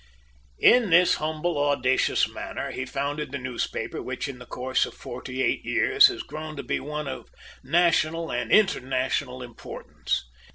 In 0.57 0.89
this 0.89 1.17
humble, 1.17 1.59
audacious 1.59 2.27
manner 2.27 2.73
was 2.75 2.89
founded 2.89 3.31
the 3.31 3.37
newspaper 3.37 4.01
which, 4.01 4.27
in 4.27 4.39
the 4.39 4.47
course 4.47 4.87
of 4.87 4.95
forty 4.95 5.43
eight 5.43 5.63
years, 5.63 6.07
has 6.07 6.23
grown 6.23 6.55
to 6.55 6.63
be 6.63 6.79
one 6.79 7.07
of 7.07 7.29
national 7.61 8.31
and 8.31 8.51
international 8.51 9.43
importance. 9.43 10.23